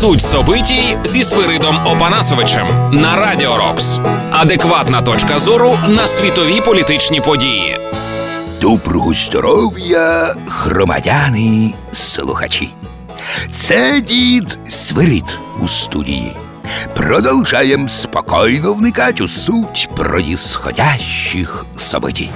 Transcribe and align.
Суть 0.00 0.22
собитій 0.22 0.96
зі 1.04 1.24
Свиридом 1.24 1.86
Опанасовичем 1.86 2.66
на 2.92 3.16
Радіо 3.16 3.56
Рокс. 3.56 3.98
Адекватна 4.30 5.02
точка 5.02 5.38
зору 5.38 5.78
на 5.88 6.06
світові 6.06 6.60
політичні 6.60 7.20
події. 7.20 7.78
Доброго 8.60 9.14
здоров'я, 9.14 10.34
громадяни, 10.48 11.74
слухачі. 11.92 12.74
Це 13.52 14.00
дід 14.00 14.58
Свирид 14.68 15.38
у 15.60 15.68
студії. 15.68 16.36
Продовжаємо 16.94 17.88
спокійно 17.88 18.74
вникати 18.74 19.24
у 19.24 19.28
суть 19.28 19.88
проїсходящих 19.96 21.66
событий. 21.76 22.28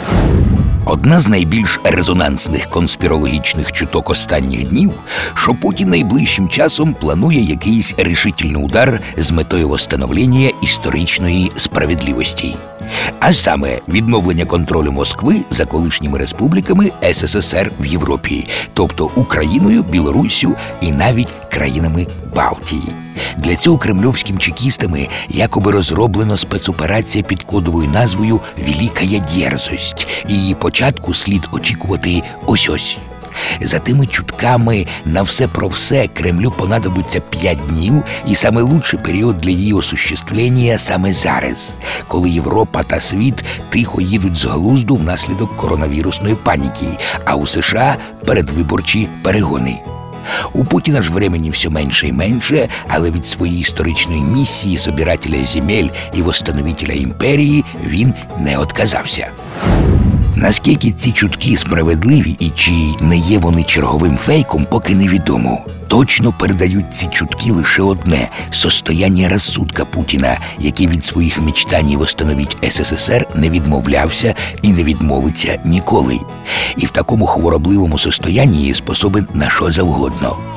Одна 0.85 1.21
з 1.21 1.29
найбільш 1.29 1.81
резонансних 1.85 2.71
конспірологічних 2.71 3.73
чуток 3.73 4.11
останніх 4.11 4.69
днів, 4.69 4.93
що 5.35 5.55
Путін 5.55 5.89
найближчим 5.89 6.49
часом 6.49 6.95
планує 6.95 7.43
якийсь 7.43 7.95
рішительний 7.99 8.65
удар 8.65 9.01
з 9.17 9.31
метою 9.31 9.71
встановлення 9.71 10.51
історичної 10.63 11.53
справедливості, 11.57 12.57
а 13.21 13.33
саме 13.33 13.79
відновлення 13.89 14.45
контролю 14.45 14.93
Москви 14.93 15.37
за 15.51 15.65
колишніми 15.65 16.19
республіками 16.19 16.91
СССР 17.13 17.73
в 17.81 17.87
Європі, 17.87 18.49
тобто 18.75 19.11
Україною, 19.17 19.83
Білоруссю 19.83 20.55
і 20.81 20.93
навіть 20.93 21.35
країнами 21.51 22.07
Балтії. 22.35 23.02
Для 23.37 23.57
цього 23.57 23.79
кремльовським 23.79 24.39
чекістами 24.39 25.09
якоби 25.29 25.73
розроблено 25.73 26.39
спецоперація 26.39 27.25
під 27.25 27.43
кодовою 27.43 27.89
назвою 27.89 28.41
Великая 28.67 29.23
дерзость, 29.37 30.09
і 30.29 30.35
її 30.35 30.55
початку 30.55 31.15
слід 31.15 31.49
очікувати 31.53 32.23
ось 32.47 32.69
ось. 32.69 32.99
За 33.61 33.79
тими 33.79 34.07
чутками 34.07 34.87
на 35.05 35.23
все 35.23 35.49
про 35.49 35.69
все 35.69 36.09
Кремлю 36.09 36.51
понадобиться 36.51 37.21
п'ять 37.21 37.67
днів, 37.69 38.03
і 38.27 38.35
саме 38.35 38.63
лучший 38.63 38.99
період 38.99 39.39
для 39.39 39.51
її 39.51 39.73
осуществлення 39.73 40.79
саме 40.79 41.13
зараз, 41.13 41.75
коли 42.09 42.31
Європа 42.31 42.83
та 42.83 43.01
світ 43.01 43.45
тихо 43.71 44.01
їдуть 44.01 44.37
з 44.37 44.45
глузду 44.45 44.97
внаслідок 44.97 45.57
коронавірусної 45.57 46.35
паніки, 46.35 46.99
а 47.25 47.35
у 47.35 47.47
США 47.47 47.97
передвиборчі 48.25 49.09
перегони. 49.23 49.92
У 50.53 50.65
Путіна 50.65 51.03
ж 51.03 51.13
времени 51.13 51.51
все 51.51 51.69
менше 51.69 52.09
і 52.09 52.13
менше, 52.13 52.69
але 52.89 53.11
від 53.11 53.27
своєї 53.27 53.61
історичної 53.61 54.21
місії 54.21 54.79
собирателя 54.79 55.45
земель 55.45 55.89
і 56.15 56.23
восстановителя 56.23 56.93
імперії 56.93 57.65
він 57.87 58.15
не 58.39 58.59
отказався. 58.59 59.31
Наскільки 60.37 60.93
ці 60.93 61.13
чутки 61.13 61.57
справедливі 61.57 62.37
і 62.39 62.51
чи 62.51 62.73
не 63.01 63.17
є 63.17 63.39
вони 63.39 63.65
черговим 63.65 64.17
фейком, 64.17 64.67
поки 64.71 64.95
невідомо. 64.95 65.65
Точно 65.93 66.33
передають 66.33 66.95
ці 66.95 67.07
чутки 67.07 67.53
лише 67.53 67.83
одне 67.83 68.29
состояння 68.51 69.29
розсудка 69.29 69.85
Путіна, 69.85 70.39
який 70.59 70.87
від 70.87 71.05
своїх 71.05 71.41
мечтань 71.41 71.97
восстановить 71.97 72.57
СССР 72.71 73.27
не 73.35 73.51
відмовлявся 73.51 74.35
і 74.63 74.73
не 74.73 74.85
відмовиться 74.85 75.63
ніколи. 75.65 76.21
І 76.77 76.87
в 76.87 76.91
такому 76.91 77.27
хворобливому 77.27 77.99
состоянні 77.99 78.75
способен 78.75 79.27
на 79.35 79.51
що 79.51 79.73
завгодно. 79.73 80.52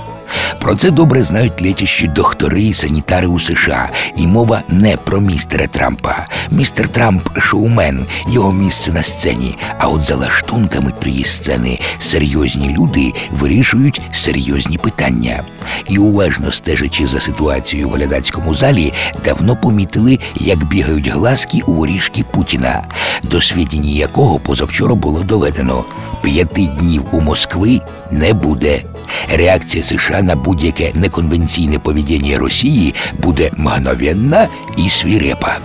Про 0.66 0.76
це 0.76 0.92
добре 0.92 1.24
знають 1.24 1.62
літящі 1.62 2.08
доктори 2.08 2.64
і 2.64 2.74
санітари 2.74 3.28
у 3.28 3.40
США, 3.40 3.90
і 4.18 4.28
мова 4.28 4.62
не 4.70 4.98
про 4.98 5.20
містера 5.20 5.68
Трампа. 5.68 6.28
Містер 6.52 6.88
Трамп 6.88 7.30
шоумен, 7.38 8.06
його 8.28 8.54
місце 8.54 8.92
на 8.94 9.04
сцені. 9.04 9.58
А 9.80 9.88
от 9.88 10.02
за 10.02 10.16
лаштунками 10.16 10.92
тої 10.92 11.24
сцени 11.24 11.80
серйозні 12.00 12.76
люди 12.78 13.14
вирішують 13.32 14.02
серйозні 14.12 14.78
питання. 14.78 15.44
І 15.90 15.98
уважно 15.98 16.52
стежачи 16.52 17.08
за 17.08 17.20
ситуацією 17.20 17.90
в 17.90 17.94
глядацькому 17.94 18.54
залі, 18.54 18.94
давно 19.26 19.56
помітили, 19.56 20.20
як 20.36 20.64
бігають 20.64 21.08
глазки 21.08 21.62
у 21.68 21.74
воріжки 21.74 22.24
Путіна, 22.34 22.84
до 23.24 23.42
свідчення 23.42 23.92
якого 23.92 24.40
позавчора 24.40 24.96
було 24.96 25.24
доведено: 25.24 25.86
п'яти 26.22 26.68
днів 26.68 27.04
у 27.12 27.22
Москви 27.22 27.82
не 28.12 28.34
буде. 28.34 28.84
Реакція 29.30 29.84
США 29.84 30.22
на 30.22 30.36
будь-яке 30.36 30.92
неконвенційне 30.94 31.80
поведіння 31.80 32.38
Росії 32.38 32.94
буде 33.24 33.52
мгновенна 33.58 34.48
і 34.78 34.90
свірепа. 34.90 35.58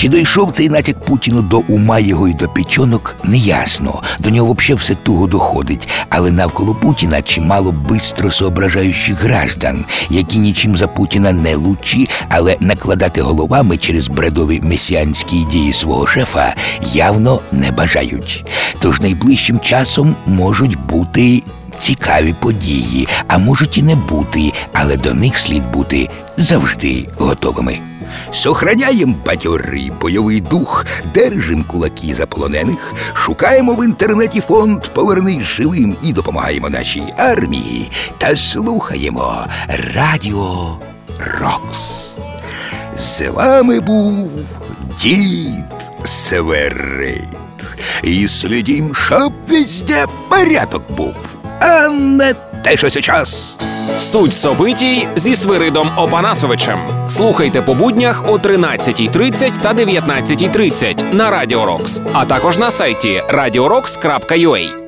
Чи 0.00 0.08
дійшов 0.08 0.52
цей 0.52 0.68
натяк 0.68 1.04
Путіну 1.04 1.42
до 1.42 1.58
ума 1.58 1.98
його 1.98 2.28
і 2.28 2.34
до 2.34 2.48
печонок, 2.48 3.16
неясно. 3.24 4.02
До 4.18 4.30
нього 4.30 4.52
взагалі 4.52 4.78
все 4.78 4.94
туго 4.94 5.26
доходить, 5.26 5.88
але 6.08 6.30
навколо 6.30 6.74
Путіна 6.74 7.22
чимало 7.22 7.72
бистро 7.72 8.30
соображаючих 8.30 9.22
граждан, 9.22 9.84
які 10.10 10.38
нічим 10.38 10.76
за 10.76 10.86
Путіна 10.86 11.32
не 11.32 11.56
лучші, 11.56 12.08
але 12.28 12.56
накладати 12.60 13.22
головами 13.22 13.76
через 13.76 14.08
бредові 14.08 14.60
месіанські 14.60 15.36
ідеї 15.36 15.72
свого 15.72 16.06
шефа 16.06 16.54
явно 16.92 17.40
не 17.52 17.70
бажають. 17.70 18.44
Тож 18.78 19.00
найближчим 19.00 19.60
часом 19.60 20.16
можуть 20.26 20.78
бути 20.86 21.42
цікаві 21.80 22.34
події, 22.40 23.08
а 23.28 23.38
можуть 23.38 23.78
і 23.78 23.82
не 23.82 23.94
бути, 23.94 24.52
але 24.72 24.96
до 24.96 25.14
них 25.14 25.38
слід 25.38 25.70
бути 25.70 26.08
завжди 26.36 27.08
готовими. 27.16 27.78
Сохраняємо 28.32 29.14
бадьорий 29.26 29.92
бойовий 30.00 30.40
дух, 30.40 30.86
держим 31.14 31.64
кулаки 31.64 32.14
за 32.14 32.26
полонених, 32.26 32.94
шукаємо 33.14 33.74
в 33.74 33.84
інтернеті 33.84 34.40
фонд 34.40 34.80
Повернись 34.94 35.42
живим 35.42 35.96
і 36.02 36.12
допомагаємо 36.12 36.68
нашій 36.68 37.04
армії 37.16 37.90
та 38.18 38.36
слухаємо 38.36 39.46
Радіо 39.94 40.78
Рокс. 41.18 42.10
З 42.96 43.28
вами 43.28 43.80
був 43.80 44.30
дід 45.00 45.64
Северит. 46.04 47.40
І 48.02 48.28
слідім, 48.28 48.94
щоб 48.94 49.32
везде 49.48 50.06
порядок 50.28 50.82
був, 50.96 51.14
а 51.60 51.88
не 51.88 52.34
те, 52.64 52.76
що 52.76 52.90
сейчас. 52.90 53.56
Суть 53.98 54.34
собитій 54.34 55.08
зі 55.16 55.36
Свиридом 55.36 55.90
Опанасовичем. 55.96 56.78
Слухайте 57.08 57.62
по 57.62 57.74
буднях 57.74 58.24
о 58.28 58.36
13.30 58.36 59.60
та 59.60 59.72
19.30 59.72 61.14
на 61.14 61.30
Радіо 61.30 61.66
Рокс, 61.66 62.02
а 62.12 62.24
також 62.24 62.58
на 62.58 62.70
сайті 62.70 63.22
radiorocks.ua. 63.30 64.79